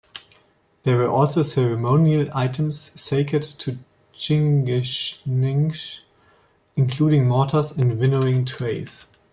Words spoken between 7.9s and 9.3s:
winnowing trays.